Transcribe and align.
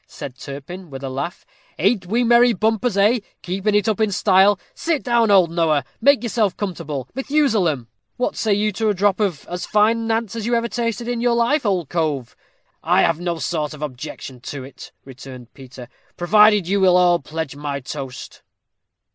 said 0.07 0.35
Turpin, 0.35 0.89
with 0.89 1.03
a 1.03 1.11
laugh. 1.11 1.45
"Ain't 1.77 2.07
we 2.07 2.23
merry 2.23 2.55
mumpers, 2.59 2.97
eh? 2.97 3.19
Keeping 3.43 3.75
it 3.75 3.87
up 3.87 4.01
in 4.01 4.11
style. 4.11 4.59
Sit 4.73 5.03
down, 5.03 5.29
old 5.29 5.51
Noah 5.51 5.85
make 6.01 6.23
yourself 6.23 6.57
comfortable, 6.57 7.07
Methusalem." 7.13 7.87
"What 8.17 8.35
say 8.35 8.51
you 8.51 8.71
to 8.71 8.89
a 8.89 8.95
drop 8.95 9.19
of 9.19 9.45
as 9.47 9.67
fine 9.67 10.07
Nantz 10.07 10.35
as 10.35 10.47
you 10.47 10.55
ever 10.55 10.67
tasted 10.67 11.07
in 11.07 11.21
your 11.21 11.35
life, 11.35 11.67
old 11.67 11.87
cove?" 11.89 12.29
said 12.29 12.33
Zoroaster. 12.33 12.77
"I 12.95 13.01
have 13.03 13.19
no 13.19 13.37
sort 13.37 13.75
of 13.75 13.83
objection 13.83 14.39
to 14.39 14.63
it," 14.63 14.91
returned 15.05 15.53
Peter, 15.53 15.87
"provided 16.17 16.67
you 16.67 16.79
will 16.81 16.97
all 16.97 17.19
pledge 17.19 17.55
my 17.55 17.79
toast." 17.79 18.41